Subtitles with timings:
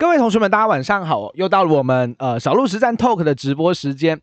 [0.00, 4.20] 各位同学们，大家晚上好，又到了我们呃小鹿实战 Talk 的直播时间。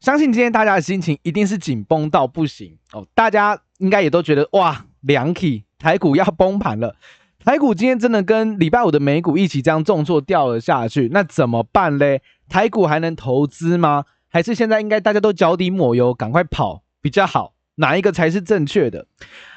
[0.00, 6.96] 相信今天大家的心情一定是紧绷到不行哦，大家应该也都觉得哇，两起台股要崩盘了。
[7.38, 12.20] 台股今天真的跟礼拜五的美股一起这样重挫掉了下去，那怎么办嘞？
[12.48, 14.06] 台股还能投资吗？
[14.28, 17.52] 还是现在应该大家都脚底抹油，赶快跑比较好？
[17.76, 19.06] 哪一个才是正确的？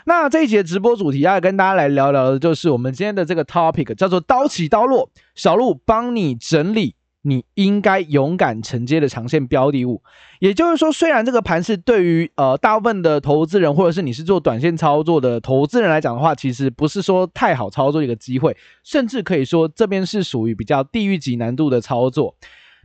[0.06, 5.10] 那这一节直播主题要跟大家来聊聊的，就是我们今天的这个 topic，叫做“刀起刀落”。
[5.36, 10.02] 小鹿帮你整理你应该勇敢承接的长线标的物。
[10.40, 22.36] 也就是说，虽然这个盘是对于呃大部分的投资人，或者是你是做短线操作的投资人来讲的话，其实不是说太好操作一个机会，甚至可以说这边是属于比较地狱级难度的操作。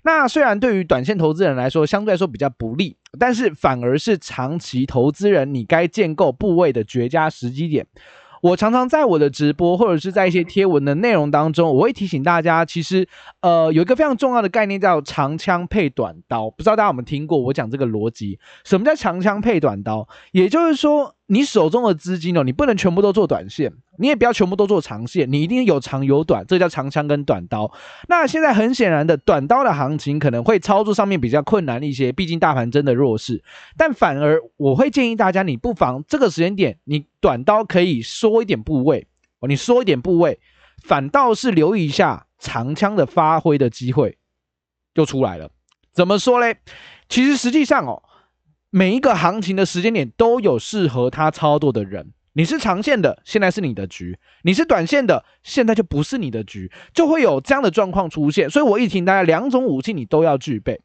[0.02, 7.86] 那虽然对于短线投资人来说，相对来说比较不利，但是反而是长期投资人你该建构部位的绝佳时机点。
[8.42, 13.06] 我常常在我的直播或者是在一些贴文的内容当中，我会提醒大家，其实
[13.42, 18.38] 呃有一个非常重要的概念叫长枪配短刀，不知道大家有没有听过我讲这个逻辑？
[18.64, 20.08] 什么叫长枪配短刀？
[20.32, 21.14] 也就是说。
[21.32, 27.70] 你手中的资金哦，你不能全部都做短线，你也不要全部都做长线，你一定有长有短，这叫长枪跟短刀。
[28.08, 33.44] 那现在很显然的，短刀的行情可能会操作上面比较困难一些，毕竟大盘真的弱势。
[33.76, 39.06] 但反而我会建议大家，你不妨这个时间点，你短刀可以缩一点部位
[39.38, 40.40] 哦，你缩一点部位，
[40.82, 44.18] 反倒是留意一下长枪的发挥的机会
[44.92, 45.48] 就出来了。
[45.92, 46.56] 怎么说嘞？
[47.08, 48.02] 其实实际上哦。
[48.72, 52.12] 每一个行情的时间点都有适合他操作的人。
[52.34, 58.48] 你是长线的，现在是你的局；你是短线的，现在就不是你的局，就会有这样的状况出现。
[58.48, 60.80] 所以我一提大家，两种武器你都要具备。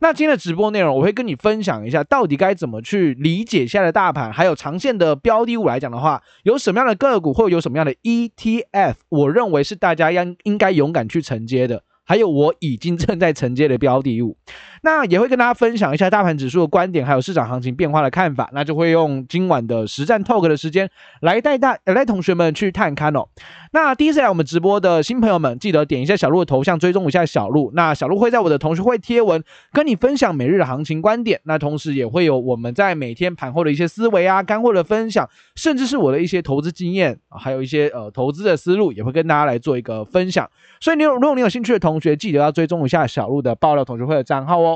[0.00, 11.82] 那今天的直播内容，我会跟你分享一下，到底该怎么去理解现在的大盘，还有长线的标的物来讲的话，有什么样的个股或有什么样的 ETF，我认为是大家应应该勇敢去承接的。
[12.02, 14.36] 还有我已经正在承接的标的物，
[14.82, 18.48] 那也会跟大家分享一下大盘指数的观点，还有市场行情变化的看法。
[18.52, 20.88] 那就会用今晚的实战 talk 的时间
[21.20, 23.28] 来带大来同学们去探勘哦。
[23.72, 27.70] 那第一次来我们直播的新朋友们，记得点一下小鹿的头像，追踪一下小鹿。
[27.74, 31.40] 那小鹿会在我的同学会贴文跟你分享每日的行情观点。
[31.44, 40.48] 那同时也会有我们在每天盘后的一些思维啊、干货的分享，甚至是我的一些投资经验，还有一些呃投资的思路，也会跟大家来做一个分享。
[40.80, 44.69] 所以你有如果你有兴趣的同学，记得要追踪一下小鹿的爆料同学会的账号哦。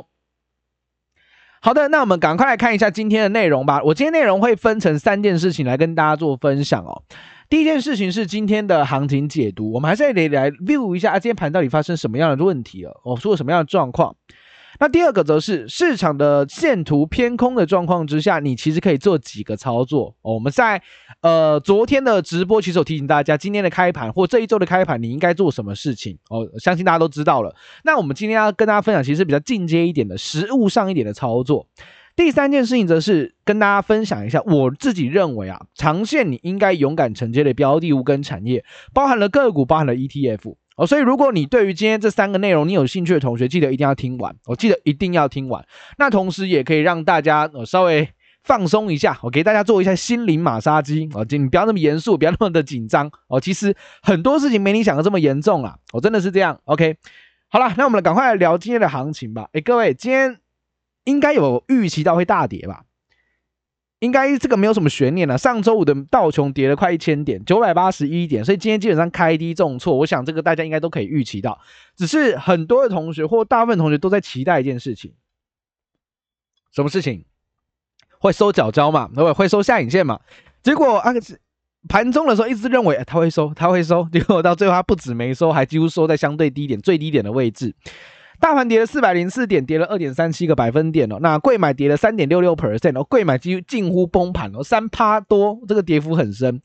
[1.64, 3.80] 好的，那我们赶快来看一下今天的内容吧。
[3.82, 7.02] 我今天内容会分成三件事情来跟大家做分享哦。
[7.48, 13.00] 第一件事情是今天的行情解读，我们还是得来 view 一下啊，今天盘到底发生什么样的问题了？
[13.02, 14.14] 我出了什么样的状况？
[14.80, 20.34] 那第二个则是市场的线图偏空的状况之下，你其实可以做几个操作哦。
[20.34, 20.82] 我们在
[21.20, 26.18] 呃昨天的直播其实有提醒大家，今天的开盘或这一周的开盘，你应该做什么事情？
[26.28, 27.54] 哦，相信大家都知道了。
[27.84, 31.66] 那我们今天要跟大家分享，其实比较进阶一点的实物上一点的操作。
[32.16, 40.86] 第三件事情则是跟大家分享一下，我自己认为啊，长线你应该勇敢承接的标的物跟产业，包含了个股，包含了 ETF 哦。
[40.86, 45.64] 所以如果你对于今天这三个内容你有兴趣的同学，记得一定要听完，我记得一定要听完。
[45.98, 48.08] 那同时也可以让大家呃稍微
[48.42, 53.40] 放松一下，我给大家做一下心灵马杀鸡哦，你不要那么严肃，不要那么的紧张哦。
[53.40, 56.60] 其实很多事情没你想的这么严重啊，我真的是这样。
[56.64, 56.96] OK，
[57.48, 59.48] 好了，那我们赶快来聊今天的行情吧。
[59.52, 60.38] 诶，各位，今天。
[61.06, 62.84] 应该有预期到会大跌吧？
[64.04, 65.38] 应该这个没有什么悬念了。
[65.38, 69.96] 上周五的道琼跌了快一千点，九百八十一点，所以今天基本上开低重挫。
[69.96, 71.58] 我想这个大家应该都可以预期到，
[71.96, 75.14] 只是很多的同学或大部分同学都在期待一件事情，
[76.72, 77.24] 什么事情？
[78.18, 79.10] 会收脚胶嘛？
[79.14, 80.20] 对，会收下影线嘛？
[80.62, 81.12] 结果啊，
[81.88, 87.74] 盘中的时候一直认为他会收，他会收，结果到最后他不止没收，还几乎收在相对低点、最低点的位置。
[88.40, 91.18] 大盘跌了四百零四点，跌了二点三七个百分点哦。
[91.20, 96.60] 那柜买跌了三点六六 percent 哦，柜买几乎近乎崩盘哦，三趴多，这个跌幅很深。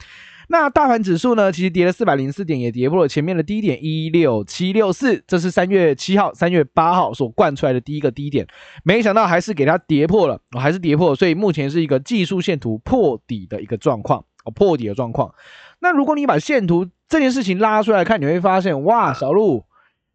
[0.52, 8.48] 那大盘指数呢，其实跌了四百零四点，也跌破了前面的低点一六七六四，这是三月七号、三月八号所灌出来的第一个低点，
[8.83, 15.36] 没想到还是给它跌破了，哦，还是跌破，所以目前是一个技术线图破底的一个状况哦，破底的状况。
[15.80, 19.69] 那如果你把线图这件事情拉出来看，你会发现，哇，小鹿。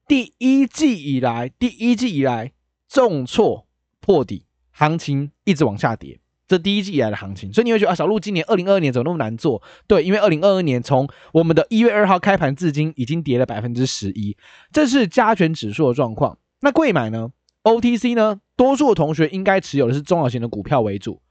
[0.06, 2.52] 第一季以来，第一季以来
[2.88, 3.66] 重挫
[4.00, 6.20] 破底，行情一直往下跌。
[6.46, 9.62] 这第一季以来的行情，所以你会觉得啊，小鹿今年二零二二年怎么那么难做？
[9.86, 14.36] 对，因为二零二二年从我们的一月二号开盘至今，已经跌了百分之十一，
[14.70, 16.36] 这是加权指数的状况。
[16.60, 17.30] 那贵买呢
[17.62, 18.40] ？OTC 呢？
[18.56, 21.22] 多数的同学应该持有的是中小型的股票为主。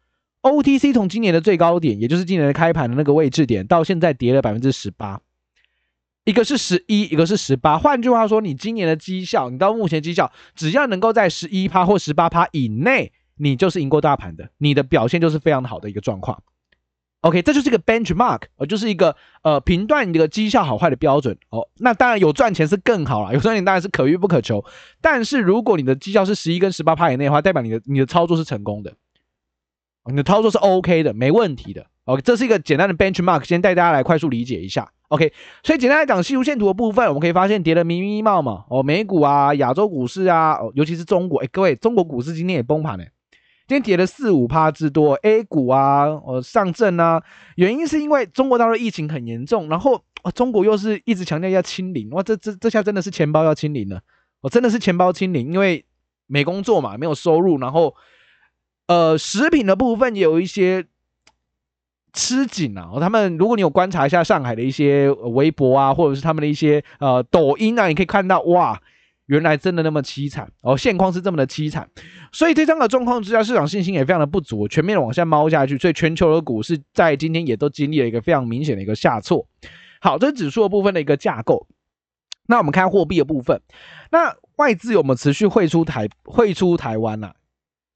[0.42, 5.22] OTC 从今年的最高点，也就是今年的开盘的那个位置点，到现在跌了百分之十八。
[6.25, 7.78] 一个是十一，一个是十八。
[7.78, 16.42] 换句话说，你今年的绩效，你到目前绩效，只要能够在十一趴或十八趴以内，你就是赢过大盘的，你的表现就是非常好的一个状况。
[17.22, 21.70] OK，这就是一个 benchmark，呃，就是一个呃评断你的绩效好坏的标准哦。
[21.78, 24.64] 那当然有赚钱是更好啦，有赚钱当然是可遇不可求。
[25.02, 28.94] 但是如果你的绩效是十一跟十八趴以内的话，代表你的你的操作是成功的，
[30.10, 31.86] 你的操作是 OK 的，没问题的。
[32.06, 34.92] OK，这是一个简单的 benchmark，先带大家来快速理解一下。
[35.13, 35.31] OK，
[35.62, 43.06] 所以简单来讲，细弧线图的部分，我们可以发现跌的迷迷冒嘛哦，美股啊，亚洲股市啊，哦，尤其是中国，哎，各位，中国股市今天也崩盘了。
[43.68, 47.21] 今天跌了四五趴之多，A 股啊，哦，上证啊，
[47.57, 54.01] 原因是因为中国大陆疫情很严重，然后啊，中国又是一直强调要清零，哇，这这这下真的是钱包要清零了，
[54.42, 55.86] 我真的是钱包清零，因为
[56.25, 57.94] 没工作嘛，没有收入，然后
[58.88, 60.86] 呃，食品的部分也有一些
[62.13, 68.80] 吃紧啊，他们如果你有观察一下上海的一些微博啊，或者是他们的一些呃抖音啊，你可以看到哇。
[69.27, 71.88] 原来真的那么凄惨哦，现况是这么的凄惨，
[72.33, 79.48] 所以这样的状况之下，市场信心也非常的不足，全面的往下猫下去，所以全球的股市在今天也都经历了一个非常明显的一个下挫。
[80.01, 81.65] 好，这是指数的部分的一个架构。
[82.48, 83.62] 那我们看货币的部分，
[84.12, 87.33] 那外资有没有持续汇出台汇出台湾呐、啊？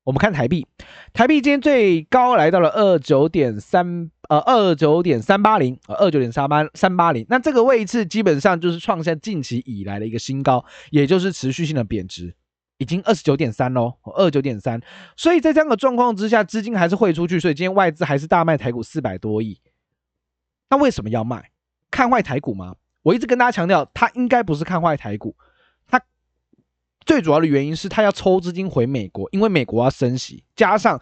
[0.07, 0.65] 我们看台币，
[1.11, 7.25] 台币今天最高来到了二九点三，呃，二九点三八零，呃，二九点三八三八零。
[7.27, 12.33] 那这个位置基本上就是创下近期以来的一个新高，也就是持续性的贬值，
[12.77, 14.79] 已经二十九点三喽，二九点三。
[15.17, 19.59] 所以在这样的状况之下，资金还是汇出去，所以今天外资还是大卖台股四百多亿。
[20.69, 21.51] 那为什么要卖？
[21.91, 22.75] 看坏台股吗？
[23.03, 25.35] 我一直跟大家强调，它应该不是看坏台股。
[27.07, 30.99] 最主要的原因是他要抽资金回美国，因为美国要升息，加上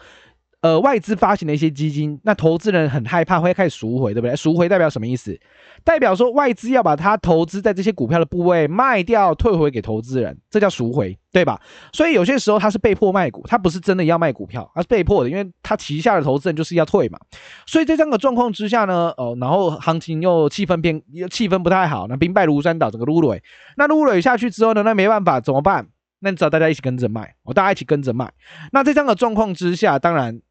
[0.61, 4.35] 呃外资发行的一些基金，那投资人很害怕会开始赎回，对不对？
[4.35, 5.37] 赎回代表什么意思？
[5.83, 11.59] 代表说外资要把它投资在这些股票的部位卖掉，退回给投资人，这叫赎回，对吧？
[11.91, 17.19] 所以有些时候他是被迫卖股，他不是真的要卖股票，他是被迫的，因为他旗下的投资人就是要退嘛。
[17.67, 20.99] 所以在这样的状况之下呢，哦，然后行情又气氛变，
[21.29, 23.43] 气氛不太好，那兵败如山倒，整个撸尾，
[23.77, 25.87] 那撸尾下去之后呢，那没办法，怎么办？
[26.25, 28.33] 那只要大家一起跟着卖，我大家一起跟着卖。
[28.71, 30.41] 那在这样的状况之下，当然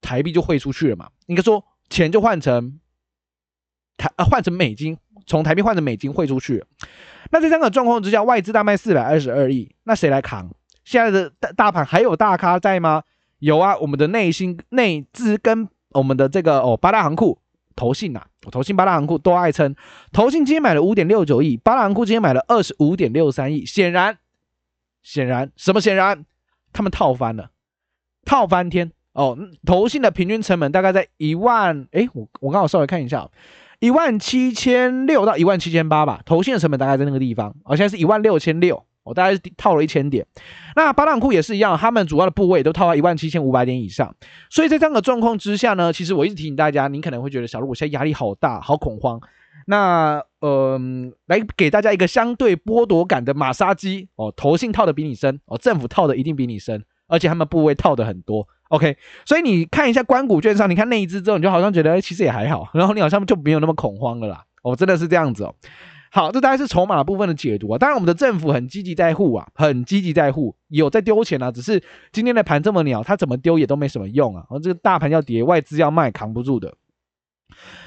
[0.00, 1.10] 台币就汇出去了嘛。
[1.26, 2.78] 应该说钱就换成
[3.96, 4.96] 台啊，换成美金，
[5.26, 6.64] 从台币换成美金汇出去。
[7.32, 10.48] 那在这样的状况之下，外资大卖四百二十二亿，那谁来扛？
[10.84, 13.02] 现在的大大盘还有大咖在吗？
[13.40, 17.40] 有啊，我们的内心内资跟我们的这个哦八大行库
[17.74, 19.74] 投信呐、啊，投信八大行库都爱称，
[20.12, 24.18] 投信今天买了五点六九亿，八大行库今天买了二十五点六三亿，显然。
[25.02, 26.24] 显然，什么显然？
[26.72, 27.50] 他们套翻了，
[28.24, 29.36] 套翻天哦！
[29.66, 33.28] 投信的平均成本大概在一万，诶，我我刚好稍微看一下，
[33.78, 36.22] 一万七千六到一万七千八吧。
[36.24, 40.26] 投信的成本大概在那个地方，哦、现在是一万六千六，我大概是套了一千点。
[40.74, 44.14] 那八大库也是一样，他们主要的部位都套到一万七千五百点以上。
[44.48, 49.20] 所以在这样的状况之下呢，其实我一直提醒大家，你可能会觉得小路，我现在压力好大，好恐慌。
[49.66, 50.80] 那呃，
[51.26, 58.46] 来给大家一个相对剥夺感的马杀鸡哦，投信套的比你深哦，政府套的一定比你深，而且他们部位套的很多。
[58.68, 64.44] OK，所以你看一下关谷券商，你看那一只之后，你就好像觉得其实也还好，然后你好像就没有那么恐慌了啦。
[64.62, 65.54] 哦，真的是这样子哦。
[66.10, 67.78] 好，这大概是筹码部分的解读啊。
[67.78, 71.50] 当然，我们的政府很积极在护啊，很积极在护，有在丢钱啊。
[71.50, 74.44] 只是今天的盘这么鸟，它怎么丢也都没什么用啊。
[74.50, 76.74] 而这个大盘要跌，外资要卖，扛不住的。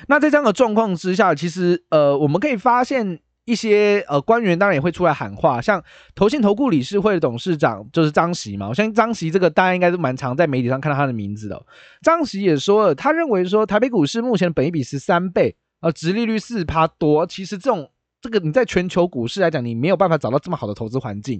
[0.07, 5.83] 那在这样的状况之下，其实呃，我们可以发现一些呃官员当然也会出来喊话，像
[6.15, 11.63] 投信投顾理事会的董事长就是张锡嘛，我相信张锡这个大家应该是蛮常在媒体上看到他的名字的。
[12.01, 21.39] 张锡也说了，他认为说台北股市目前的本益比十三倍，呃，殖利率四趴多，其实这种这个你在全球股市来讲，你没有办法找到这么好的投资环境，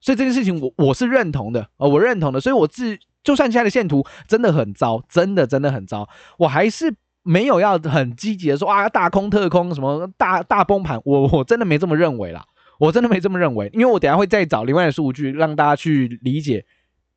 [0.00, 6.08] 所以这件事情我我是认同的，呃，我认同的，所以我自就算现在的线图真的很糟，真的真的很糟，
[6.38, 6.94] 我还是。
[7.22, 12.44] 没有要很积极的说啊，大空特空什么大大崩盘，我我真的没这么认为啦，
[12.78, 16.64] 我真的没这么认为，因为我等下会再找另外的数据让大家去理解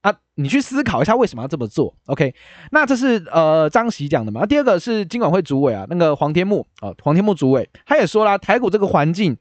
[0.02, 1.96] 啊，你去思考一下为什么要这么做。
[2.08, 2.36] OK，
[2.72, 4.46] 那这是呃张喜讲的嘛？
[4.46, 9.38] 第二个是金管会主委啊，那个黄天木啊，黄天木主委他也说啦，台股这个环境，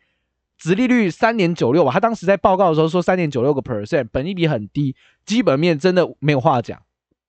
[0.58, 4.94] 殖利率三点九六吧，他当时在报告的时候说三点九六个 percent，本益比很低，
[5.26, 6.80] 基本面真的没有话讲。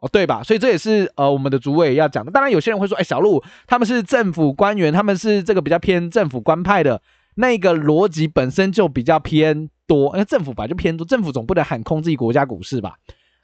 [0.04, 0.44] 哦，对吧？
[0.44, 2.32] 所以这也是呃我们的主委要讲的。
[2.32, 7.02] 当然，有些人会说，哎，小路他们是政府官员，他们是这个比较偏政府官派的，
[7.36, 10.08] 那个逻辑本身就比较偏多。
[10.14, 12.96] 因为政府本来就偏多，政府总不能喊空自己国家股市吧？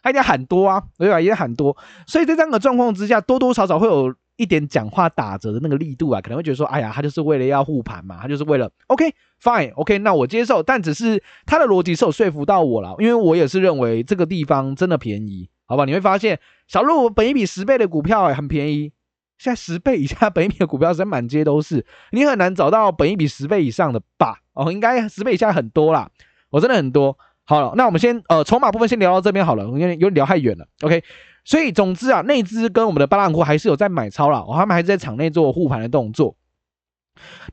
[0.03, 1.21] 他一定喊多啊，对吧？
[1.21, 1.77] 也喊多。
[2.05, 15.85] 所以在这样的状况之下，多多少少会有一点讲话打折的那个力度啊，可能会觉得说，哎呀，他就是为了要护盘嘛，他就是为了，OK fine OK，那我接受，但只是他的逻辑是有说服到我了，因为我也是认为这个地方真的便宜，好吧？
[15.85, 18.91] 你会发现小鹿本一比十倍的股票，很便宜，
[19.37, 24.39] 现在十倍以下本一比的股票在满街都是，你很难找到本一比十倍以上的吧？
[24.53, 26.09] 哦，应该十倍以下很多啦，
[26.49, 27.17] 我真的很多。
[27.45, 31.03] 好了，那我们先呃筹码部分先聊到这边好了，因为有点聊太远了，OK。
[31.45, 36.35] 所以，总之啊，内资跟我们的八浪库还是有在买超了，他们还是在场内做护盘的动作。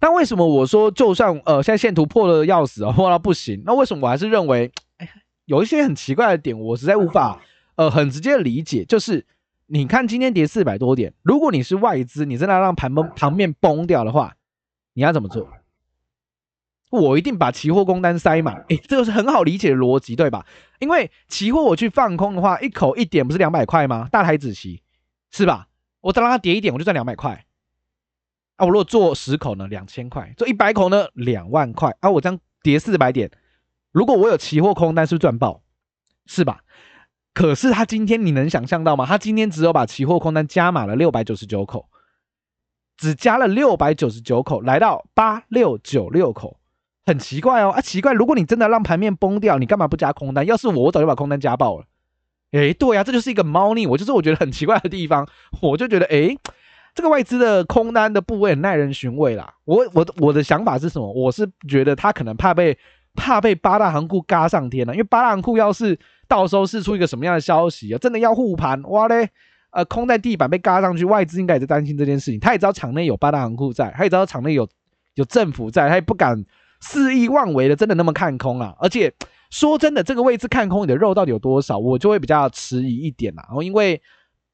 [0.01, 5.09] 那为什么我说，就算呃现在线图破了要死啊，破到不行，那为什么我还是认为，哎，
[5.47, 7.41] 有一些很奇怪的点，我实在无法
[7.77, 8.85] 呃很直接的理解。
[8.85, 9.25] 就是
[9.67, 14.37] 你看今天跌四百多点，如果你是外资，你真的让盘崩盘面崩掉的话，
[14.95, 15.49] 你要怎么做？
[16.91, 20.47] 我一定把期货空单塞满，诶，这个是很好理解的逻辑，对吧？
[20.79, 24.09] 因为期货我去放空的话，一口一点不是两百块吗？
[24.11, 24.83] 大台子期
[25.33, 25.69] 是吧？
[26.01, 27.45] 我再让它跌一点，我就赚两百块。
[28.55, 31.95] 啊，我如果做十口呢，两千块；做一百口呢，两万块。
[32.01, 33.31] 啊，我这样跌四百点，
[33.91, 35.63] 如果我有期货空单，是不是赚爆？
[36.25, 36.63] 是吧？
[37.37, 39.05] 可是他今天你能想象到吗？
[39.05, 41.87] 他今天只有把期货空单加码了六百九十九口，
[42.97, 46.59] 只加了六百九十九口，来到八六九六口。
[47.05, 48.15] 很奇怪哦，啊，奇怪！
[48.15, 50.47] 如果你真的让盘面崩掉，你干嘛不加空单？
[50.47, 51.85] 要是我，我早就把空单加爆了。
[52.53, 55.29] 诶，对呀，这就是一个猫腻，我就是我觉得很奇怪的地方。
[55.61, 56.39] 我就觉得，诶，
[56.95, 59.53] 这个外资的空单的部位很耐人寻味啦。
[59.67, 61.13] 我我我的想法是什么？
[61.13, 62.79] 我是觉得他可能怕被
[63.17, 69.29] 怕被八大行库嘎上天了，因为八大行库要是到时候释出一个什么样的消息啊，真的要护盘，哇嘞，
[69.71, 72.39] 呃，空在地板被嘎上去，外资应该也在担心这件事情。
[72.39, 74.69] 他也知道场内有八大行库在，他也知道场内有
[75.15, 76.45] 有政府在，他也不敢。
[76.79, 78.75] 肆意妄为的，真的那么看空啊？
[78.79, 79.11] 而且
[79.49, 83.43] 说真的，这个位置看空你的肉到底有多少，我就会比较迟疑一点啦。
[83.49, 84.01] 然后因为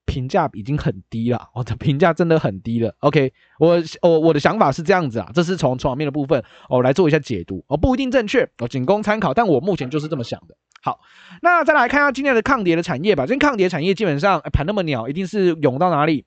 [0.05, 2.95] 评价已经很低了， 我的评价真的很低了。
[3.01, 10.57] OK，我我我的想法是这样子啊，这是从筹码面的部分我来做一下解读，哦不一定正确，我仅供参考，但我目前就是这么想的。
[10.83, 11.01] 好，
[11.41, 13.25] 那再来看一下今天的抗跌的产业吧。
[13.25, 16.25] 今天抗跌产业基本上盘那么鸟，一定是涌到哪里？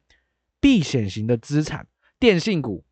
[0.62, 1.88] 避险型的资产，
[2.20, 2.84] 电信股。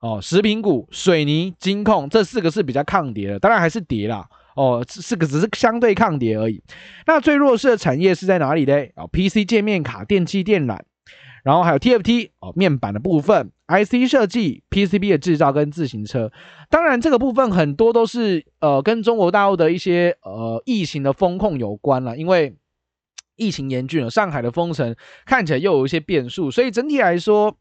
[0.00, 4.28] 哦，食品股、水泥、金控这四个是比较抗跌的，当然还是跌啦。
[4.54, 6.62] 哦，这四个只是相对抗跌而已。
[7.06, 8.74] 那最弱势的产业是在哪里呢？
[8.96, 10.78] 哦，PC 界面卡、电器电缆，
[11.42, 16.30] 然后还有 TFT 哦，面板的部分，IC 设计、PCB 的制造跟自行车。
[16.70, 22.56] 当然，这个部分很多都是呃跟中国大陆的一些呃疫情的风控有关了，因为
[23.36, 24.94] 疫情严峻了，上海的封城
[25.26, 27.56] 看起来又有一些变数，所以整体来说。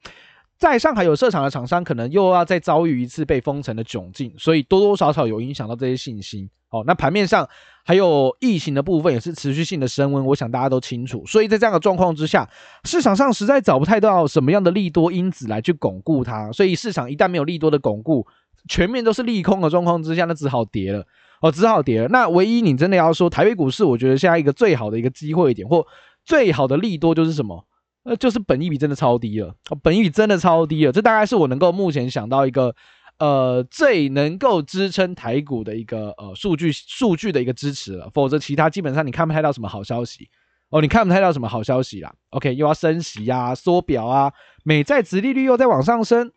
[0.58, 6.50] 在上海有设厂的厂商，可能又要再遭遇一次被封城的窘境，所以多多少少有影响到这些信心。
[6.70, 7.48] 哦，那盘面上
[7.84, 11.24] 还有疫情的部分也是持续性的升温，我想大家都清楚。
[11.28, 12.50] 所以在这样的状况之下，
[12.86, 16.52] 市场上实在找不太到什么样的利多因子来去巩固它。
[16.52, 18.26] 所以市场一旦没有利多的巩固，
[18.68, 21.06] 全面都是利空的状况之下，那只好跌了。
[21.42, 22.08] 哦，只好跌了。
[22.08, 25.86] 那唯一你真的要说台北股市，我觉得现在一个最好的一个机会点或
[26.26, 27.64] 最好的利多就是什么？
[28.04, 32.76] 呃，就是本益比真的超低了，本益比真的超低了，这大概是我能够目前想到一个，
[33.18, 40.30] 呃，最能够支撑台股的一个呃数据数据的一个支持了，否则其他基本上你看不太到什么好消息
[40.70, 42.14] 哦，你看不太到什么好消息啦。
[42.32, 44.34] OK，又要升息啊，缩表啊，
[44.66, 46.34] 美债殖利率又在往上升，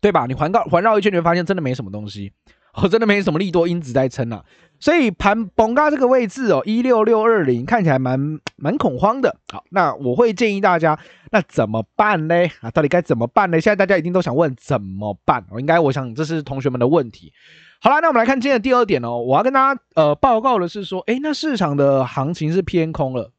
[0.00, 0.26] 对吧？
[0.26, 2.32] 你环绕环绕一圈，你会发现真的没什么东西。
[2.74, 4.44] 我、哦、真的没什么利多因子在撑啊，
[4.82, 9.36] 所以盘崩嘎这个位置哦，一六六二零看起来蛮蛮恐慌的。
[9.52, 10.98] 好，那我会建议大家，
[11.30, 12.34] 那怎么办呢？
[12.60, 13.60] 啊，到底该怎么办呢？
[13.60, 15.46] 现在大家一定都想问怎么办？
[15.52, 17.32] 我应该我想这是同学们的问题。
[17.80, 23.30] 好了，那我们来看今天的第二点哦，我要跟大家呃报告的是说，诶，那市场的行情是偏空了，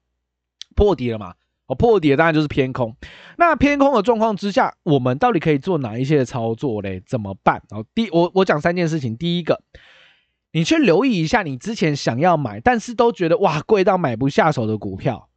[0.77, 1.33] 破底了嘛？
[1.67, 2.95] 哦，破底当然就是偏空。
[3.37, 7.03] 那偏空的状况之下，我们到底可以做哪一些的操作嘞？
[7.05, 7.61] 怎么办？
[7.71, 9.17] 哦，第我我讲三件事情。
[9.17, 9.61] 第一个，
[10.53, 15.29] 你去留意一下你之前想要买，但是都觉得哇贵到买不下手的股票，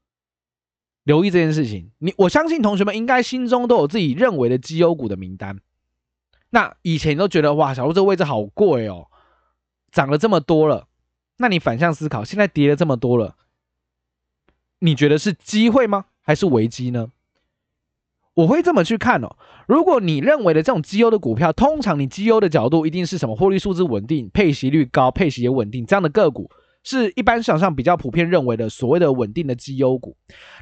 [1.05, 1.91] 留意这件事情。
[1.99, 5.59] 你我相信同学们应该心中都有自己认为的绩优股的名单。
[6.51, 9.09] 那以前都觉得哇，小鹿这个位置好贵哦，
[9.91, 10.87] 涨了这么多了。
[11.39, 13.37] 那你反向思考，现在跌了这么多了，
[14.81, 16.05] 你觉得是机会吗？
[16.21, 17.11] 还是危机呢？
[18.37, 19.35] 我会这么去看哦。
[19.67, 23.35] 如果你认为的这种绩优的股票，通常你绩优的角度一定是什么？
[23.35, 26.51] 获利数字稳定，配息率高，配息也稳定，这样的个股
[26.85, 30.15] 是一般市场上比较普遍认为的所谓的稳定的绩优股。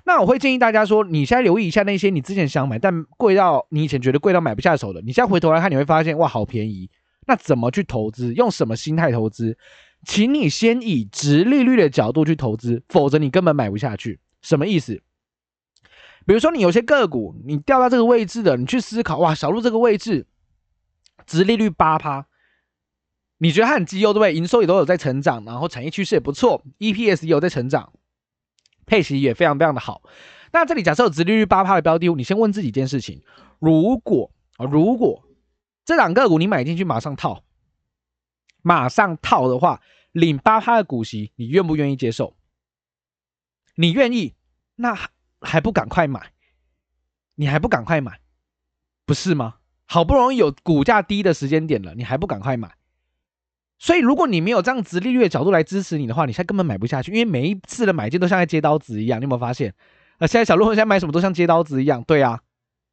[0.04, 6.88] 那我会建议大家说，你现在留意一下那些你之前想买但贵到你以前觉得贵到买不下手的，你现在回头来看，你会发现哇，好便宜。
[7.26, 8.32] 那怎么去投资？
[8.34, 9.58] 用什么心态投资？
[10.06, 14.20] 请你先以殖利率的角度去投资，否则你根本买不下去。
[14.42, 15.02] 什么意思？
[16.26, 20.26] 比如说你有些个股，你掉到这个位置的，你去思考，哇，小路这个位置，
[21.26, 22.26] 殖利率八趴，
[23.38, 24.34] 你觉得它很绩优，对不对？
[24.34, 27.92] 营收也都有在成长，然后产业趋势也不错，EPS 也有在成长，
[28.86, 30.02] 配息也非常非常的好。
[30.52, 33.22] 那这里假设有殖利率八趴的标的物，你先问自己一件事情：
[33.58, 35.24] 如果啊，如果
[35.84, 37.44] 这两个股你买进去马上套，
[38.62, 42.36] 马上套的话，领八趴的股息，你愿不愿意接受？
[43.74, 44.34] 你愿意，
[44.76, 45.10] 那
[45.44, 46.32] 还不赶快买？
[47.36, 48.20] 你还不赶快买，
[49.04, 49.56] 不是吗？
[49.86, 52.72] 好不容易有股价低的时间点了，你还不赶快买？
[53.78, 59.74] 所以如果你没有这样直利率的角度来支持你的话，你现在根本买不下去，因为每一次的买进都像在接刀子一样，你有没有发现？
[60.18, 62.40] 啊，现在小鹿现在买什么都像接刀子一样，对啊，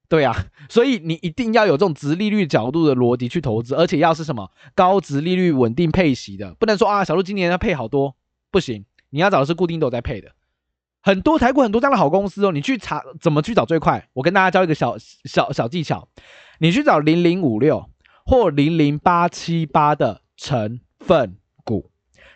[0.09, 0.35] 对啊，
[0.69, 8.15] 所以你一定要有这种直利率角度的逻辑去投资，而且要是什么高值利率稳定配息的，不能说啊，小鹿今年要配好多，
[8.49, 10.31] 不行，你要找的是固定都在配的。
[11.01, 14.07] 很多台股很多这样的好公司哦，你去查怎么去找最快？
[14.13, 16.07] 我跟大家教一个小小小技巧，
[16.59, 17.89] 你去找零零五六
[18.25, 21.89] 或零零八七八的成分股，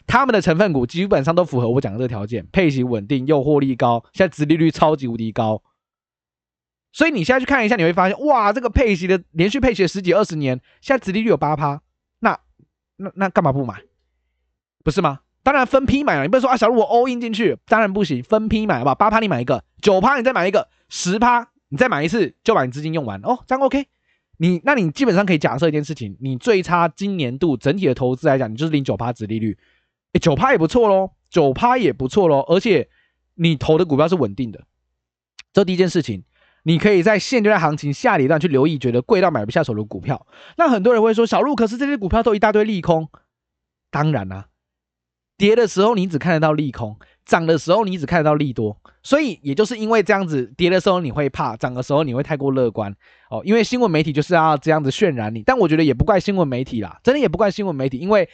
[0.08, 5.62] 他们的成分股基本上都符合我讲的这个条件，配息稳定又获利高，现在殖利率超级无敌高。
[6.92, 11.82] 所以你现在去看一下，你会发现哇，这个配息的连续配息十几二十年，现在殖利率有八趴，
[12.20, 12.40] 那
[12.96, 13.82] 那那干嘛不买？
[14.84, 15.20] 不是吗？
[15.46, 18.96] 当然分批买了，你不能说啊，小路我 all in 进去，当然不行，分批买好不好？
[18.96, 23.86] 八趴你买一个，九趴你再买一个，十趴你再买一次，就把你资金用完哦，这样 OK。
[24.38, 29.56] 你那你基本上可以假设一件事情，你最差今年度整体的投资来讲，你就是零九趴殖利率，
[30.14, 32.90] 诶，九趴也不错喽，九趴也不错喽，而且
[33.36, 34.64] 你投的股票是稳定的，
[35.54, 36.24] 这第一件事情，
[36.64, 40.26] 你可以在现阶段行情下跌段去留意，觉得贵到买不下手的股票。
[40.58, 43.08] 那很多人会说，小路可是这些股票都一大堆利空，
[43.92, 44.48] 当然啦、
[45.38, 52.96] 跌的时候你只看得到利空，涨的时候你只看得到利多，所以也就是因为这样子，跌的时候你会怕，涨的时候你会太过乐观
[53.30, 53.42] 哦。
[53.46, 58.30] 因为新闻媒体就是要这样子渲染你，但我觉得也不怪新闻媒体啦，真的也不怪新闻媒体，因为。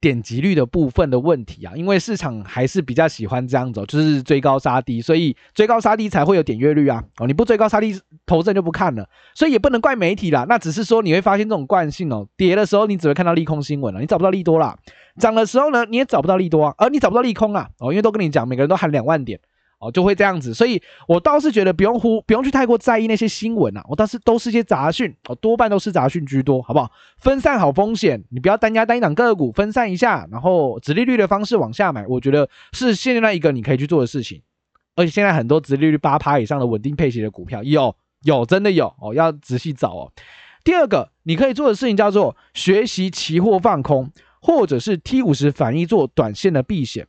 [0.00, 7.04] 点击率的部分的问题啊，因为市场还是比较喜欢这样走，就是追高杀低，所以追高杀低才会有点阅率啊。
[7.18, 10.46] 哦，你不追高杀低，投资人就不看了，所以也不能怪媒体啦。
[10.48, 14.74] 那只是说你会发现这种惯性哦，跌的时候你只会看到利空新闻了，你找不到利多啦；
[15.18, 17.68] 涨的时候呢，你也找不到利多啊，而你找不到利空啊。
[17.78, 19.38] 哦，因为都跟你讲，每个人都喊两万点。
[19.80, 23.82] 哦，就会这样子，所以我倒是觉得不用呼，不用去太过在意那些新闻啊。
[23.88, 26.92] 我倒是都是些杂讯，哦，多半都是杂讯居多，好不好？
[27.16, 34.42] 分散好风险，你不要单押单一档个股，分散一下，然后直利率的方式往下买，我觉得是现在一个你可以去做的事情。
[34.96, 40.12] 而且现在很多直利率八趴以上的稳定配息的股票有有真的有哦，要仔细找哦。
[40.62, 44.10] 第二个你可以做的事情叫做学习期货放空，
[44.42, 47.06] 或者是 T 五十反一做短线的避险。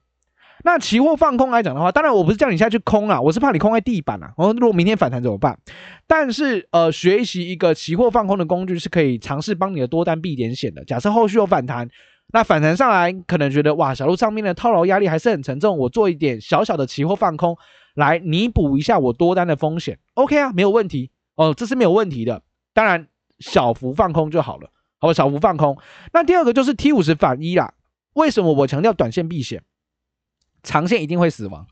[0.63, 4.33] 那期货放空来讲的话，当然我不是叫你下去空啊，我是怕你空在地板啊。
[4.37, 5.57] 然后如果明天反弹怎么办？
[6.07, 10.83] 但是呃，学习一个期货放空的工具是可以尝试帮你的多单避点险的。
[10.85, 11.89] 假设后续有反弹，
[12.33, 17.57] 那反弹上来可能觉得哇，小路上面的套牢压力还是很沉重，我做一点小小的期货放空
[17.95, 19.97] 来弥补一下我多单的风险。
[20.13, 22.41] OK 啊，没有问题哦，这是没有问题的。
[22.73, 23.07] 当然
[23.39, 24.69] 小幅放空就好了，
[24.99, 25.77] 好，小幅放空。
[26.13, 27.73] 那第二个就是 T 五十反一啦。
[28.13, 29.63] 为什么我强调短线避险？
[30.63, 31.65] 长线一定会死亡，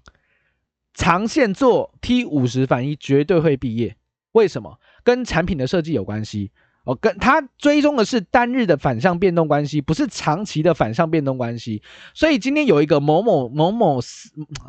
[0.94, 3.96] 长线做 T 五十反一绝对会毕业。
[4.32, 4.80] 为什么？
[5.04, 6.52] 跟产品的设计有关系
[6.84, 11.82] 哦，跟它追踪的是单日的反向变动关系，不是长期的反向变动关系。
[12.14, 14.00] 所以今天有一个某某某某，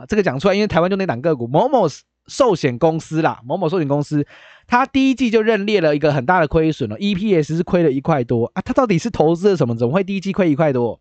[0.09, 1.87] 这个讲出来，因为台湾就那档个股某某
[2.27, 4.27] 寿险公司啦，某某寿险公司，
[4.67, 9.77] 它第一季就认列了一个很大的亏损了，EPS 是亏了一块多啊，它到底是投资了什么？
[9.77, 11.01] 怎么会第一季亏一块多？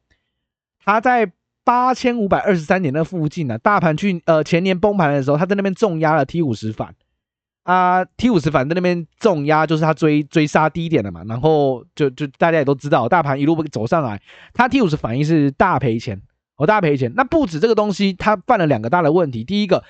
[0.84, 1.32] 它在。
[1.70, 6.96] 八千五百二十三点那附近呢、啊，大盘去呃前年崩盘的时候，他在那边重压了 T 五十反
[7.62, 14.20] 啊，T 五十反在那边重压，就是他追追杀低点了嘛，然后就就大家也都知道，大盘一路走上来，
[14.52, 16.20] 他 T 五十反应是大赔钱，
[16.58, 19.84] 哦大赔钱，那不止这个东西，他犯了两个大的问题，第一个。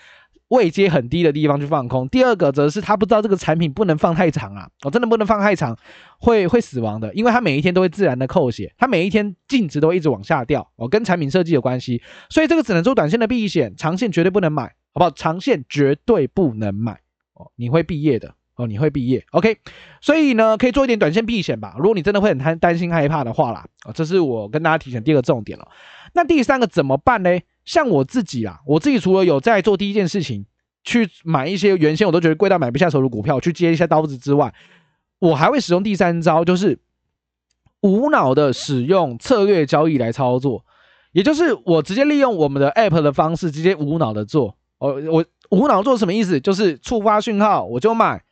[0.49, 5.77] 位阶很低的地方去放空，第二个则是他不知道这个产品不能放太长啊，我、真的不能放太长，
[6.19, 15.11] 会会死亡的，因为它每一天都会自然的扣血，它每一天净值都一直往下掉，哦，跟产品设计有关系，所以这个只能做短线的避险，长线绝对不能买，好不好？
[15.11, 16.99] 长线绝对不能买，
[17.35, 19.57] 哦，你会毕业的，哦，你会毕业，OK，
[20.01, 25.67] 所以呢，可以做一点短线避险吧，如果你真的会很担担心害怕的话啦，哦，这是我跟大家提醒第二个重点了，
[26.13, 27.39] 那第三个怎么办呢？
[27.65, 30.45] 像我自己啊，我自己除了有在做第一件事情，
[30.83, 34.53] 去买一些原先我都觉得贵到买不下手的股票，去接一下刀子之外，
[35.19, 36.79] 我还会使用第三招，就是
[37.81, 40.65] 无脑的使用策略交易来操作，
[41.11, 44.57] 也就是我直接利用我们的 App 的方式，直接无脑的做。
[44.79, 46.39] 哦，我无脑做什么意思？
[46.39, 48.23] 就是触发讯号我就买，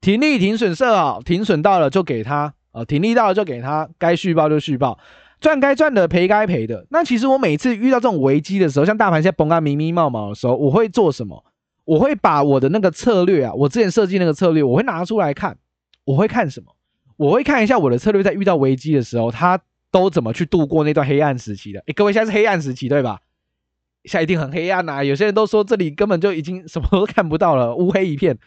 [0.00, 4.98] 停利停损设好，停损到了就给他，呃，停利到了就给他，该续报就续报，
[5.42, 6.86] 赚该赚的，赔该赔的。
[6.88, 11.44] 那其实我每次遇到这种危机的时候，像大盘现在崩啊迷迷冒冒的时候，我会做什么？
[11.84, 15.58] 我会把我的那个策略啊，我之前设计那个策略，我会拿出来看。
[16.04, 16.74] 我会看什么？
[17.16, 21.80] 我会看一下我的策略在遇到危机的时候，他都怎么去度过那段黑暗时期的。
[21.86, 23.20] 诶，各位现在是黑暗时期对吧？
[24.04, 25.04] 现在一定很黑暗呐、啊！
[25.04, 28.38] 有些人都说这里根本就已经什么都看不到了，乌黑一片。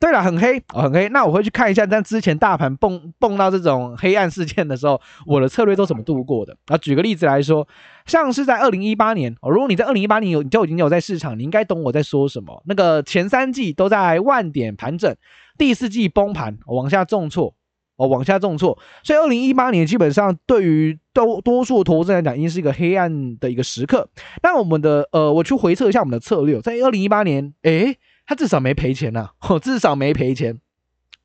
[0.00, 1.08] 对了，很黑，哦，很黑。
[1.08, 6.56] 那我会去看一下，但之前大盘蹦蹦到这种黑暗事件的时候，我的策略都怎么度过的？
[6.66, 7.66] 啊，举个例子来说，
[8.06, 12.62] 像是在二零一八年哦，如果你在二零一八年有你就已经有在市场，你应该懂我在说什么。
[12.66, 15.14] 那个前三季都在万点盘整，
[15.58, 17.54] 第四季崩盘，往下重挫。
[17.96, 24.08] 哦，往下重挫，所以二零一八年基本上对于多多数投资人来讲，已经是一个黑暗的一个时刻。
[24.40, 30.60] 那我们的呃，我去回测一下我们的策略，在二零一八年，诶，他至少没赔钱呐、啊，至少没赔钱。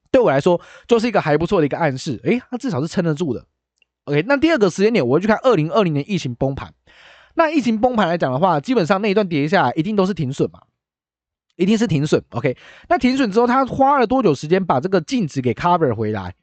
[0.10, 2.18] 对我来说，就是一个还不错的一个暗示。
[2.24, 3.46] 诶，他至少是撑得住的。
[4.06, 6.74] OK，那第二个时间点，我会去看二零二零年疫情崩盘。
[7.34, 10.62] 那疫情崩盘来讲的话，基本上那一段跌下来，一定都是停损嘛，
[11.58, 12.24] 一定是停损。
[12.30, 12.56] OK，
[12.88, 16.34] 那停损之后，他花了多久时间把这个净值给 cover 回来？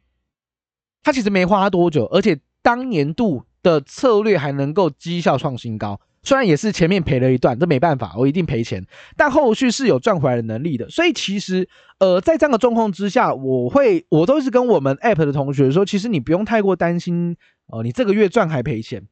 [1.02, 5.98] 他其实没花多久，而且当年度的策略还能够绩效创新高。
[6.22, 8.86] 虽然也是前面赔了一段，这没办法，我一定赔钱。
[9.16, 10.88] 但后续是有赚回来的能力的。
[10.90, 17.36] 所以其实，呃，在这样的状况之下，我会我都是跟我们 App 的同学说，其实你不用太过担心，
[17.72, 19.02] 呃，你这个月赚还赔钱，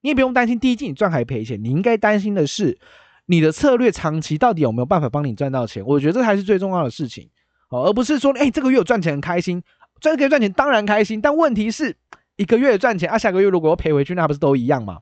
[0.00, 1.62] 你也不用担心第一季你赚还赔钱。
[1.62, 2.78] 你应该担心的是，
[3.26, 5.84] 你的策略长期到底有没有办法帮你赚到钱？
[5.86, 7.28] 我觉得这才是最重要的事情，
[7.68, 9.62] 哦，而不是说，哎，这个月我赚钱很开心。
[10.00, 11.20] 赚可以赚钱，当然开心。
[11.20, 11.94] 但问题是，
[12.36, 14.98] 一个月赚钱啊，下个月如果要赔回去，那不是都一样吗？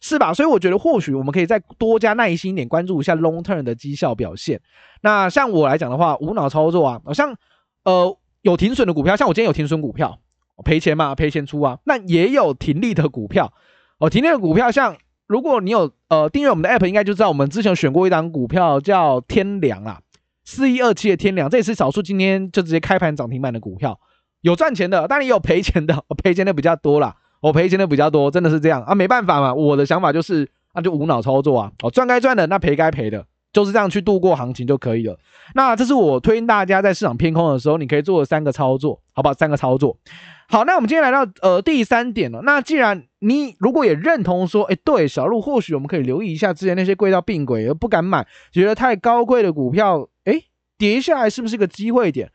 [0.00, 0.34] 是吧？
[0.34, 4.60] 所以我觉得，或许我们可以再多加耐心一点，关注一下 long term 的绩效表现。
[5.00, 7.36] 那像我来讲的话，无脑操作啊，像
[7.84, 10.18] 呃有停损的股票，像我今天有停损股票，
[10.64, 11.78] 赔钱嘛，赔钱出啊。
[11.84, 13.52] 那也有停利的股票，
[13.98, 20.00] 哦，停利的股票，像如果你有呃订阅我们的 app，应该就知道我们之前选过一档股票叫天良啊，
[20.44, 23.98] 四一二七的天良，这也是少数今天就直接开盘涨停板的股票。
[24.42, 35.16] 有赚钱的，当然也有赔钱的，赔钱的比较多啦，我赔钱的比较多，真的是这样啊，没办法嘛，我的想法就是，那就无脑操作啊，哦，赚该赚的，那赔该赔的，就是这样去度过行情就可以了。
[35.54, 39.32] 那这是我推荐大家在市场偏空的时候，你可以做的三个操作，好不好？
[39.34, 39.96] 三个操作。
[40.48, 42.40] 好，那我们今天来到呃第三点了。
[42.42, 50.42] 那既然你如果也认同说，哎，对，小路或许我们可以留意一下之前那些贵到病鬼而不敢买，觉得太高贵的股票，哎，
[50.76, 52.32] 跌下来是不是个机会点？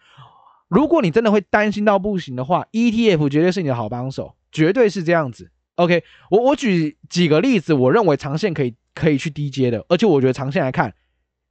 [0.70, 5.50] 如果你真的会担心到不行的话，ETF 绝对是你的好帮手，绝对是这样子。
[5.76, 10.94] OK，我我举几个例子，我认为长线可以可以去低接的，而且我觉得长线来看，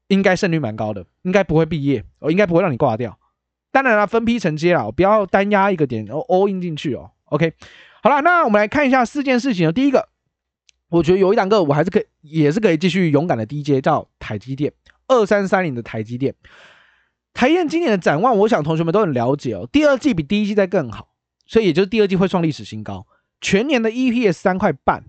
[0.08, 3.18] 应该胜率蛮高的，应该不会毕业，我应该不会让你挂掉。
[3.72, 7.10] 当然了，分批承接了，不要单压一个点，然后 all in 进去哦。
[7.26, 7.52] OK，
[8.02, 9.72] 好了，那我们来看一下四件事情。
[9.72, 10.08] 第一个，
[10.88, 12.04] 我觉得有一两个我还是可以，
[12.42, 14.72] 也是可以继续勇敢的低接，叫台积电
[15.06, 16.34] 二三三零的台积电。
[17.32, 19.68] 台积电今年的展望，我想同学们都很了解哦。
[19.70, 21.09] 第二季比第一季再更好，
[21.50, 23.04] 所以也就是第二季会创历史新高。
[23.40, 25.02] 全年的 EPS 三块半，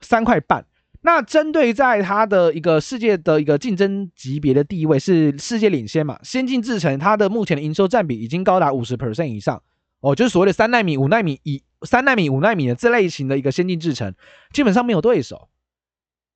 [0.00, 0.64] 三块半。
[1.02, 6.18] 那针对在它的一个世界的一个竞争级别的地位是世界领先嘛？
[6.22, 9.62] 先进制程它的目前的营收占比已经高达五十 percent 以上
[10.00, 14.14] 哦，就是所谓的三纳米、五纳米以三纳米、五纳米的这类型的一个先进制程，
[14.54, 15.50] 基本上没有对手，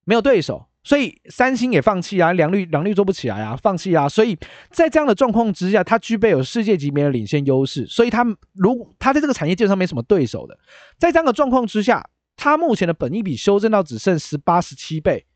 [0.05, 0.67] 没有对手。
[0.87, 4.09] 所以三星也放弃啊，良率良率做不起来啊，放弃啊。
[4.09, 4.39] 所以
[4.71, 7.85] 在这样的状况之下，它具备有世界级别的领先优势。
[7.89, 10.57] 所以它如它在这个产业基本上没什么对手的。
[10.97, 15.27] 在这样的状况之下，它目前的本益比修正到只剩十八十七倍，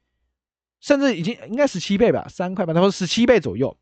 [0.81, 3.77] 甚至已经应该十七倍吧，三块半，他说十七倍左右。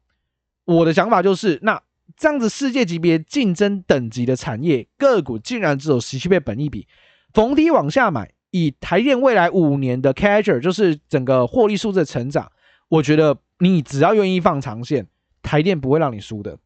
[0.64, 1.82] 我的想法就是，那
[2.16, 6.88] 这样子世界级别竞争等级的产业个股，竟然只有十七倍本益比，
[7.34, 8.32] 逢低往下买。
[8.50, 12.50] 以台电未来五年的 CAGR，就是整个获利数字的成长，
[12.88, 15.06] 我觉得你只要愿意放长线，
[15.42, 16.58] 台电不会让你输的，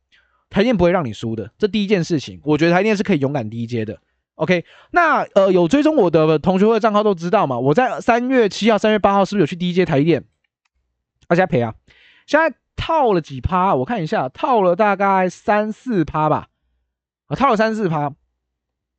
[0.51, 1.51] 台电不会让你输的。
[1.59, 3.99] 这第一件事情，我觉得台电是可以勇敢低接的。
[4.37, 10.25] OK，那呃有追踪我的同学会账号都知道嘛，我在三月七号、三月八号是不是有去低接台电？
[11.29, 11.75] 大家赔啊！
[12.27, 13.75] 现在套了几趴？
[13.75, 16.49] 我看一下，套了大概三四趴吧，
[17.27, 18.15] 啊，套了三四趴。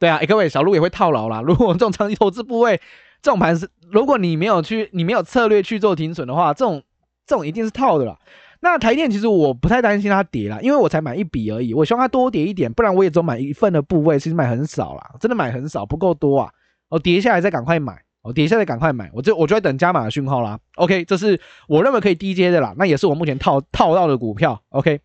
[0.03, 1.39] 对啊，各位小路也会套牢啦。
[1.47, 2.81] 如果这种长期投资部位，
[3.21, 6.83] 这种盘是，如果你没有去，你没有策略去做停损的话，这种
[7.25, 8.19] 这种一定是套的啦。
[8.59, 16.51] 那台电其实我不太担心它跌啦，因为我才买一笔而已，我希望它多跌一点，不然我也只买一份的部位，其实买很少啦，真的买很少，不够多啊。
[16.89, 20.59] 我跌下来再赶快买哦，跌下来赶快买，我就我就会等加码的讯号啦。
[20.75, 21.39] OK，这是
[21.69, 24.61] 我认为可以低接的啦，那也是我目前套套到的股票。
[24.71, 24.99] OK。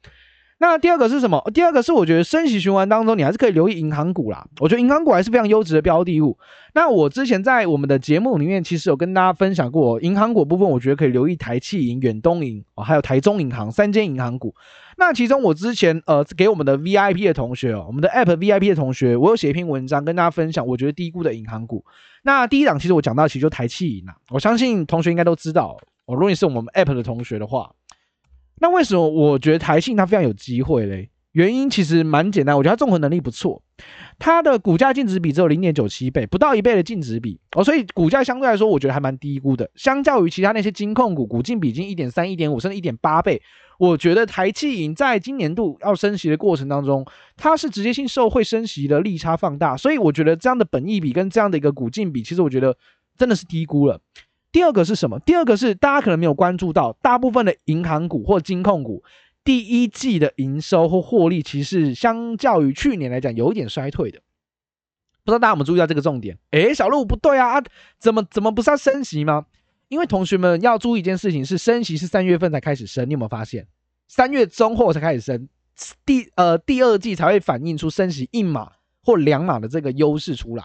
[0.60, 1.40] 那第二个是什么？
[1.54, 4.44] 第二个是我觉得升息循环当中，你还是可以留意银行股啦。
[4.58, 6.36] 我觉得银行股还是非常优质的标的物。
[6.74, 14.52] 那我之前在我们的节目里面，其实有跟大家分享过银行股部分，我觉得可以留意台企银、远东银哦，还有台中银行三间银行股。
[14.96, 21.84] 那其中我之前呃给我们的 VIP 的同学哦，我们的 App VIP 的同学，我有写一篇文章跟大家分享，我觉得低估的银行股。
[22.24, 25.78] 那第一档其实我讲到其实就台企银啦，我相信同学应该都知道。
[26.06, 27.70] 哦，如果你是我们 App 的同学的话。
[28.60, 31.10] 那为什么我觉得台信它非常有机会嘞？
[31.32, 33.62] 原因其实蛮简单，我觉得它综合能力不错，
[34.18, 39.70] 它的股价净值比只有零点九七倍，不到一倍的净值比哦，所以股价相对来说我觉得还蛮低估的。
[39.76, 43.40] 相较于其他那些金控股，股净比已经一点三、一点五甚至一点八倍，
[43.78, 52.76] 我觉得台企银在今年度要升息的过程当中，它是直接性受惠升息的利差放大，所以我觉得这样的本益比跟这样的一个股净比，其实我觉得
[53.16, 54.00] 真的是低估了。
[54.50, 55.18] 第二个是什么？
[55.20, 59.04] 第二个是大家可能没有关注到，大部分的银行股或金控股
[59.44, 64.20] 第一季的营收或获利，其实相较于去年来讲有一点衰退的。
[65.22, 66.38] 不知道大家有没有注意到这个重点？
[66.52, 67.64] 诶，小路不对啊，啊
[67.98, 69.44] 怎么怎么不是要升息吗？
[69.88, 73.66] 因为同学们要注意一件事情，是升息是三月份才开始升，你有没有发现？
[74.08, 75.48] 三月中后才开始升，
[76.06, 78.72] 第呃第二季才会反映出升息一码
[79.04, 80.64] 或两码的这个优势出来。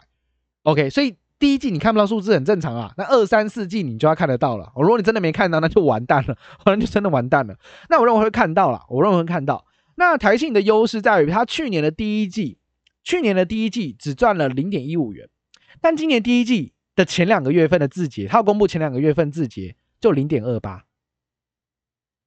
[0.63, 1.17] OK，所以。
[1.43, 4.71] 第一季你看不到数字很正常啊，那二三四季你就要看得到了。
[4.77, 7.59] 如果你真的没看到，那就完蛋了， 可能就真的完蛋了。
[7.89, 9.65] 那我认为会看到了，我认为会看到。
[9.95, 12.59] 那台信的优势在于，它去年的第一季，
[13.03, 15.27] 去年的第一季只赚了零点一五元，
[15.81, 20.85] 但今年第一季的前两个月份的自结，它要公布前两个月份自结就零点二八，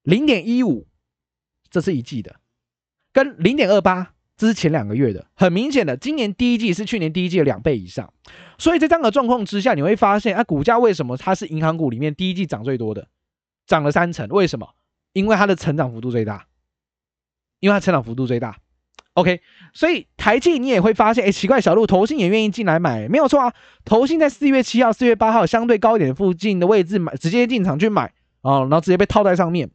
[0.03, 0.87] 零点一五，
[1.71, 2.35] 这是一季的，
[3.11, 4.13] 跟零点二八。
[4.37, 8.13] 这是前两个月的，很明显的，今年第一季是去年第一季的两倍以上，
[8.59, 13.07] 所以在这样的状况之下，你会发现，啊，股价为什么它是银行股里面第一季涨最多的，
[13.65, 14.27] 涨了三成？
[14.29, 14.69] 为什么？
[15.13, 16.45] 因为它的成长幅度最大，
[17.59, 18.57] 因为它成长幅度最大。
[19.13, 19.41] OK，
[19.73, 23.51] 所以台企你也会发现，哎，奇怪，小鹿投信也愿意进来买，没有错啊，
[23.83, 29.71] 投信在四月七号、四月八号相对高点附近的位置买，直接进场去买啊，然后直接被套在上面。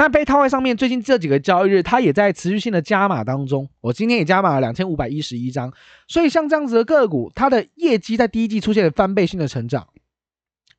[0.00, 3.68] 那被套在上面，最近这几个交易日，它也在持续性的加码当中。
[3.82, 5.74] 我今天也加码了两千五百一十一张，
[6.08, 9.88] 所以像这样子的个股，它的业绩在第一季出现了翻倍性的成长，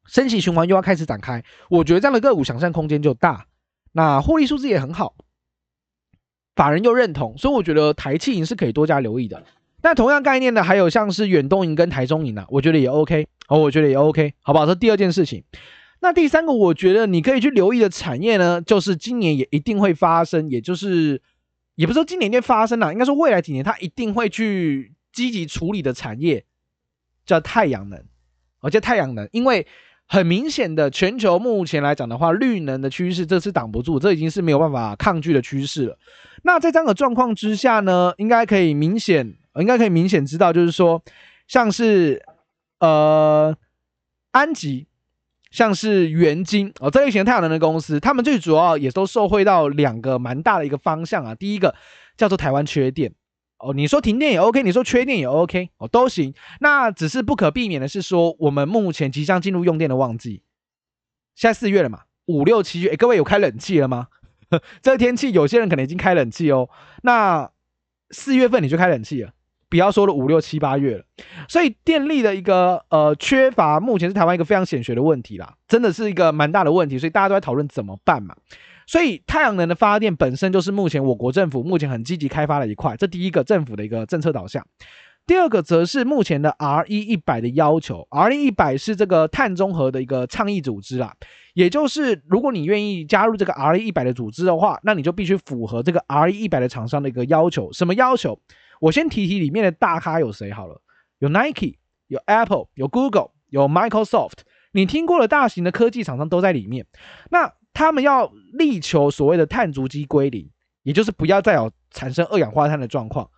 [0.08, 3.46] 升息循环又要开始展开，我觉得这样的个股想象空间就大，
[3.92, 5.14] 那获利数字也很好，
[6.56, 9.44] 法人又认同，所以我觉得台企银是可以多加留意的。
[9.84, 14.66] 那同样概念的还有像是远东银跟台中银啊，我觉得也 OK 哦，我觉得也 OK，好不好？
[14.66, 15.44] 这第二件事情。
[16.04, 21.22] 那第三个，我觉得你可以去留意的产业呢，就是今年也一定会发生，也就是
[21.76, 26.44] 也不是说今年就发生了，应该说未来几年它一定会去积极处理的产业，
[27.24, 28.04] 叫太阳能，
[28.62, 29.68] 哦，叫太阳能，因为
[30.08, 36.00] 很明显的，全球目前来讲的话，绿能的趋势这是挡不住，这已经是没有办法抗拒的趋势了。
[36.42, 41.04] 那在这样的状况之下呢，应该可以明显，应该可以明显知道，就是说，
[41.48, 42.26] 像是
[42.80, 43.56] 呃
[44.32, 44.88] 安吉。
[45.52, 51.36] 像是元晶哦，这类型的太阳能的公司，他们最主要也都受惠到两个蛮大的一个方向啊。
[51.36, 51.76] 第一个
[52.18, 53.14] 叫做台湾缺电
[53.60, 56.34] 哦，你说停电也 OK，你说缺电也 OK 哦，都行。
[56.62, 60.42] 那只是不可避免的是说，我们目前即将进入用电的旺季，
[61.36, 64.08] 现在四月了嘛，五六七月，诶，各位有开冷气了吗？
[64.82, 66.70] 这个天气有些人可能已经开冷气哦。
[67.04, 67.52] 那
[68.10, 69.32] 四月份你就开冷气了。
[69.72, 71.06] 不要说了五六七八月了，
[71.48, 78.36] 所以电力的一个呃缺乏，目前是台湾一个非常显学的问题啦，真的是一个蛮大的问题，所以大家都在讨论怎么办嘛。
[78.86, 84.66] 所以太阳能的发电本身就是目前我国政府目前很积极开发的一块，这第一个政府的一个政策导向。
[85.26, 91.14] 第二个则是目前的 RE 一百的要求，RE 一百是这个碳中和的一个倡议组织啦，
[91.54, 98.38] 也就是如果你愿意加入这个 RE 一百的组织的话，那你就必须符合这个 RE 一百的厂商的一个要求，什么要求？
[98.82, 100.82] 我先提提里面的大咖有谁好了，
[101.20, 104.40] 有 Nike，有 Apple，有 Google，有 Microsoft，
[104.72, 106.88] 你听过的大型的科技厂商都在里面。
[107.30, 110.50] 那他们要力求所谓的碳足迹归零，
[110.82, 113.30] 也就是不要再有产生二氧化碳的状况。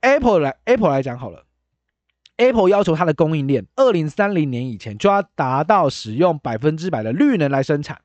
[0.00, 1.44] Apple 来 Apple 来讲好了
[2.36, 8.00] ，Apple 要求它的供应链二零三零年以前就要达到使用百分之百的绿能来生产。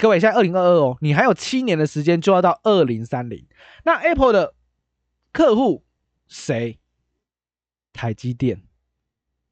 [0.00, 3.46] 各位，现在二零二二哦，你还有七年的时间就要到二零三零。
[3.84, 4.54] 那 Apple 的
[5.32, 5.84] 客户
[6.28, 6.78] 谁？
[7.94, 8.62] 台积电，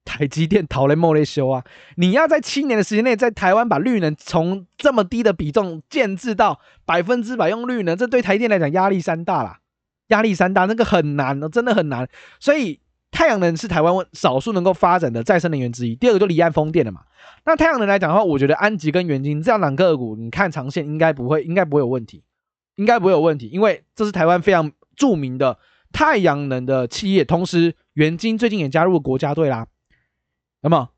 [0.04, 1.62] 台积电逃雷莫雷修啊！
[1.96, 9.60] 你要在七年的时间内，在台湾把绿能从这么低的比重建制到百分之百用绿能，这对台电来讲压力山大啦，
[10.08, 12.08] 压力山大，那个很难哦，真的很难。
[12.38, 15.94] 所以太阳能是台湾少数能够发展的再生能源之一。
[15.94, 17.02] 第二个就离岸风电了嘛。
[17.44, 22.24] 那太阳能来讲的话，我觉得安吉跟元晶这样两个股，你看长线应该不会，应该不会有问题，
[22.76, 25.58] 应该不会有问题，因为这是台湾非常著名的
[25.92, 27.24] 太阳能的企业。
[27.24, 29.66] 同时，元晶最近也加入了国家队啦。
[30.62, 30.90] 那么，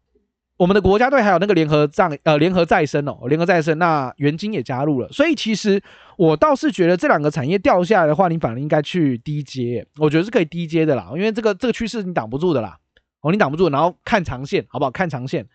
[0.57, 5.09] 我们的国家队还有那个联合再呃联合再生哦，联合再生，那元晶也加入了。
[5.11, 5.83] 所以其实
[6.17, 12.79] 我倒是觉得这两个产业掉下来的话，你反而应该去低接，我觉得是可以低接的啦，因为这个这个趋势你挡不住的啦。
[13.21, 14.91] 哦，你挡不住，然后看长线好不好？
[14.91, 15.47] 看长线。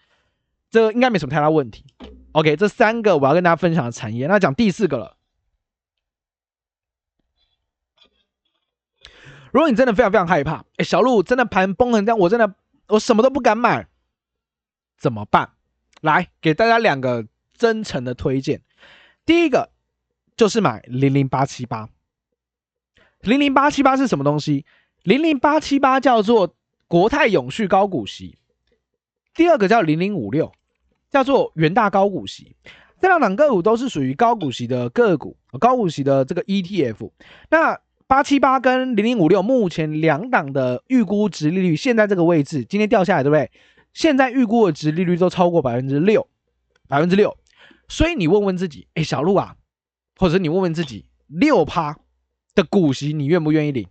[0.72, 1.84] 这应该没什么太大问题。
[2.32, 5.17] OK，这三个我要跟大家分享的产业，那讲第四个了。
[9.52, 12.56] 如果你真的非常非常害怕，哎，小鹿真的盘崩成这样，我真的
[12.88, 13.88] 我什么都不敢买，
[14.98, 15.52] 怎么办？
[16.02, 17.26] 来，给大家两个
[17.58, 18.62] 真诚的推荐。
[19.26, 19.72] 第一个
[20.36, 21.90] 就是买零零八七八。
[23.22, 24.66] 零零八七八是什么东西？
[25.04, 26.56] 零零八七八叫做
[26.88, 28.38] 国泰永续高股息。
[29.34, 30.52] 第二个叫零零五六，
[31.10, 32.56] 叫做元大高股息，
[33.02, 37.12] 这两档个股都是属于高股息的个股，高股息的这个 ETF。
[37.50, 43.52] 那八七八跟零零五六目前两档的预估值利率现在这个位置，今天掉下来对不对？
[43.94, 46.28] 现在预估的值利率都超过百分之六，
[46.88, 47.38] 百分之六。
[47.90, 49.56] 所以你问问自己，哎，小路啊，
[50.16, 52.00] 或者你问问自己，六趴
[52.56, 53.88] 的股息你愿不愿意领？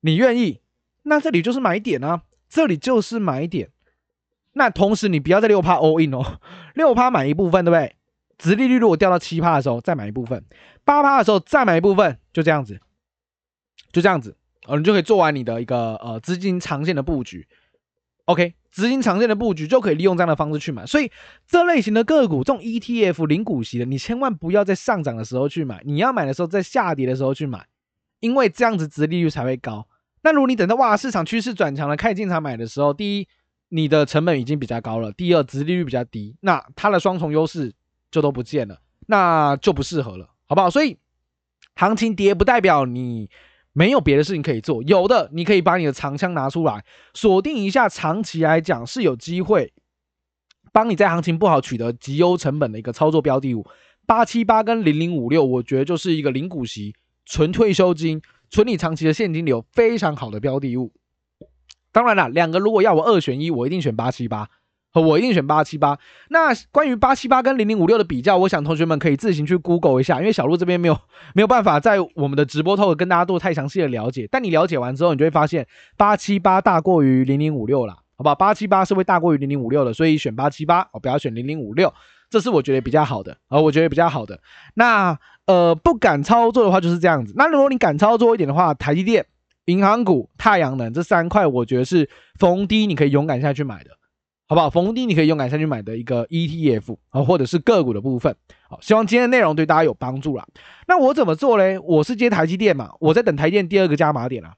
[0.00, 0.60] 你愿意，
[1.02, 3.70] 那这里就是买点啊，这里就是买点。
[4.52, 6.40] 那同时，你不要在六趴 all in 哦，
[6.74, 7.94] 六趴买一部分，对不对？
[8.44, 10.38] 殖利率如果掉到七趴的时候，再买一部分；
[10.84, 12.78] 八趴的时候再买一部分，就这样子，
[13.90, 17.48] 就这样子，哦，你就可以做完你的一个呃资金长线的布局。
[18.26, 20.84] OK，资金长线的布局就可以利用这样的方式去买。
[20.84, 21.10] 所以
[21.46, 27.66] 这类型的个股，这种 ETF 零股息的，你千万不要在上涨的时候去买，你要买的时候在下跌的时候去买，
[28.20, 29.88] 因为这样子殖利率才会高。
[30.22, 33.26] 那如果你等到哇市场趋势转强了，开始进场买的时候，第一。
[33.70, 37.72] 你的成本已经比较高了，第二，殖利率比较低，那它的双重优势
[38.14, 40.70] 就都不见了，那就不适合了，好不好？
[40.70, 40.96] 所以
[41.74, 43.28] 行情跌不代表你
[43.72, 49.72] 没有别的事情可以做，有的你可以把你的长枪拿出来，锁定一下，长期来讲是有机会
[50.72, 53.66] 帮你在行情不好取得极优成本的一个操作标的物。
[54.06, 56.94] 八七八跟零零五六，我觉得就是一个零股息、
[57.26, 60.92] 纯退休金、纯你长期的现金流非常好的标的物。
[61.90, 64.50] 当然了，两个如果要我二选一，我一定选八七八，
[65.00, 65.98] 我一定选八七八。
[66.28, 70.98] 那关于八七八跟零零五六的比较，我想同学们可以自行去 Google 一下，因为小路这边没有
[71.34, 74.28] 没有办法在我们的直播透跟大家做太详细的了解。
[74.30, 78.34] 但你了解完之后，你就会发现八七八大过于零零五六了，好不好？
[78.34, 81.92] 八七八是会大过于零零五六的，所以选八七八，哦，不要选零零五六，
[82.30, 84.38] 这是我觉得比较好的，啊，我觉得比较好的。
[84.74, 87.32] 那呃，不敢操作的话就是这样子。
[87.36, 89.26] 那如果你敢操作一点的话，台积电。
[89.66, 92.06] 银行股、太阳能这三块，我觉得是
[92.38, 93.92] 逢低你可以勇敢下去买的，
[94.46, 94.68] 好不好？
[94.68, 98.36] 逢低你可以勇敢下去买的一个 ETF 啊，或者是个股的部分。
[98.68, 100.46] 好，希望今天的内容对大家有帮助啦。
[100.86, 101.78] 那我怎么做嘞？
[101.78, 104.54] 我是接台积电嘛，我在等台电第二个加码点啊，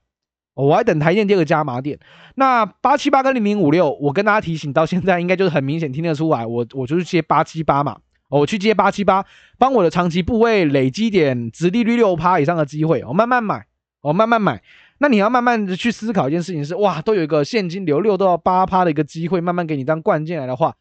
[0.54, 2.00] 我还等台电第二个加码点。
[2.34, 9.24] 那八七八跟零零五六，我跟大家提醒到现在，应该就是很明显听得出来，我我就是接八七八嘛，我去接八七八，
[9.56, 13.66] 帮我的长期部位累积点殖利率六趴以上的机会，我慢慢买，
[14.00, 14.62] 我慢慢买。
[14.98, 20.74] 那你要慢慢的去思考一件事情是，哇，都有一个现金流六到八趴的一个机会，慢慢给你当灌进来的话，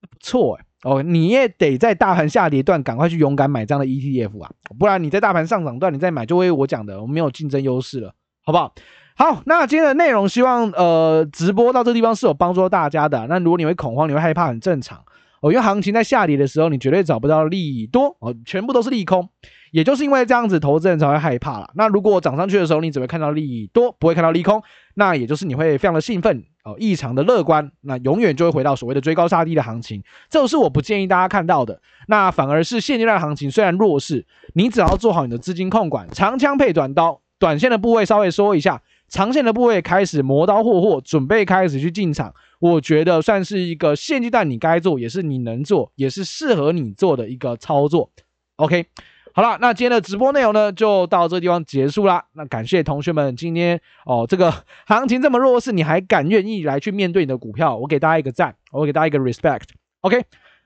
[0.00, 8.14] 不错哎，哦，你也得在大盘下跌段赶快去勇敢买这样的 ETF 啊，不然你在大盘上涨段你再买，就会我讲的，我们没有竞争优势了，
[8.44, 8.74] 好不好？
[9.18, 13.26] 好，那今天的内容希望呃直播到这个地方是有帮助到大家的。
[13.28, 15.02] 那如果你会恐慌，你会害怕，很正常
[15.40, 19.30] 哦，因为行情在下跌的时候，你绝对找不到利多哦，全部都是利空。
[19.76, 21.70] 也就是因为这样子，投资人才会害怕了。
[21.74, 24.62] 那如果涨上去的时候，你只会看到利益多，不会看到利空，
[24.94, 30.02] 那也就是你会非常的兴奋哦，异常的乐观，那永远就会回到所谓的追高杀低的行情。
[30.30, 31.78] 这是我不建议大家看到的。
[32.08, 42.32] 那反而是现阶段行情虽然弱势，你只要做好你的资金控管，长枪配短刀，短线的部位稍微缩一下，长线的部位开始磨刀霍霍，准备开始去进场。
[42.60, 48.10] 我觉得算是一个现阶段你该做，也是你能做，也是适合你做的一个操作。
[48.56, 48.86] OK。
[49.36, 52.24] 好了，那今天的直播内容呢，就到这个地方结束啦。
[52.32, 59.64] 那感谢同学们今天哦，这个行情这么弱势，你还敢愿意来去面对你的股票，我给大家一个赞，我给大家一个 respect。
[60.00, 60.24] OK，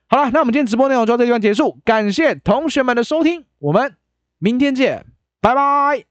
[0.09, 3.97] 好了，那我们今天直播内容就到这地方结束，感谢同学们的收听，我们
[4.39, 5.05] 明天见，
[5.41, 6.10] 拜拜。